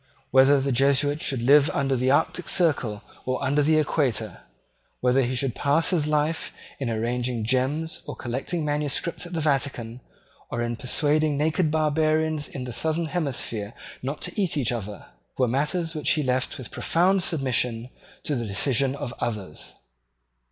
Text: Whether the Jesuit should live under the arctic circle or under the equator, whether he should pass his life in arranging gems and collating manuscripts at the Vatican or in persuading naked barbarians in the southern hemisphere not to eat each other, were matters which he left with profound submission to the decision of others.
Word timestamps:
Whether 0.31 0.59
the 0.59 0.71
Jesuit 0.71 1.21
should 1.21 1.43
live 1.43 1.69
under 1.75 1.95
the 1.95 2.09
arctic 2.09 2.49
circle 2.49 3.03
or 3.23 3.39
under 3.43 3.61
the 3.61 3.77
equator, 3.77 4.41
whether 4.99 5.21
he 5.21 5.35
should 5.35 5.53
pass 5.53 5.91
his 5.91 6.07
life 6.07 6.51
in 6.79 6.89
arranging 6.89 7.45
gems 7.45 8.01
and 8.07 8.17
collating 8.17 8.65
manuscripts 8.65 9.27
at 9.27 9.33
the 9.33 9.41
Vatican 9.41 10.01
or 10.49 10.63
in 10.63 10.75
persuading 10.75 11.37
naked 11.37 11.69
barbarians 11.69 12.47
in 12.47 12.63
the 12.63 12.73
southern 12.73 13.05
hemisphere 13.13 13.75
not 14.01 14.21
to 14.21 14.41
eat 14.41 14.57
each 14.57 14.71
other, 14.71 15.05
were 15.37 15.47
matters 15.47 15.93
which 15.93 16.09
he 16.13 16.23
left 16.23 16.57
with 16.57 16.71
profound 16.71 17.21
submission 17.21 17.91
to 18.23 18.33
the 18.35 18.47
decision 18.47 18.95
of 18.95 19.13
others. 19.19 19.73